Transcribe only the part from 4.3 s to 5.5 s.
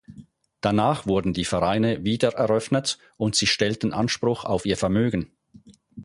auf ihr Vermögen.